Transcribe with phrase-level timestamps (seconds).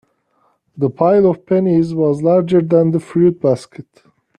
[0.75, 4.01] The pile of pennies was larger than the fruit basket.